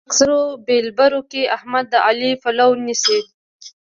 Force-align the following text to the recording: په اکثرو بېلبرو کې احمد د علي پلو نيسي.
په 0.03 0.05
اکثرو 0.11 0.41
بېلبرو 0.67 1.21
کې 1.31 1.51
احمد 1.57 1.85
د 1.91 1.93
علي 2.07 2.31
پلو 2.41 2.69
نيسي. 2.85 3.19